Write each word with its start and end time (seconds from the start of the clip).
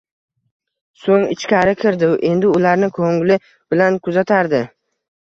So'ng 1.01 1.25
ichkari 1.33 1.75
kirdi. 1.83 2.09
Endi 2.29 2.49
ularni 2.59 2.89
ko'ngli 2.95 3.37
bilan 3.75 3.99
kuzatardi. 4.09 4.63